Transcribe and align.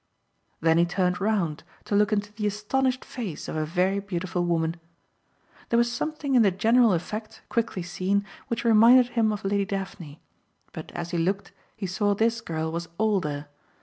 Then 0.61 0.79
he 0.79 0.85
turned 0.87 1.21
round 1.21 1.63
to 1.85 1.93
look 1.93 2.11
into 2.11 2.33
the 2.33 2.47
astonished 2.47 3.05
face 3.05 3.47
of 3.47 3.55
a 3.55 3.67
very 3.67 3.99
beautiful 3.99 4.43
woman. 4.43 4.77
There 5.69 5.77
was 5.77 5.91
something 5.93 6.33
in 6.33 6.41
the 6.41 6.49
general 6.49 6.93
effect, 6.93 7.43
quickly 7.49 7.83
seen, 7.83 8.25
which 8.47 8.63
reminded 8.63 9.09
him 9.09 9.31
of 9.31 9.45
Lady 9.45 9.63
Daphne; 9.65 10.19
but 10.73 10.91
as 10.93 11.11
he 11.11 11.19
looked 11.19 11.51
he 11.75 11.85
saw 11.85 12.15
this 12.15 12.41
girl 12.41 12.71
was 12.71 12.89
older. 12.97 13.47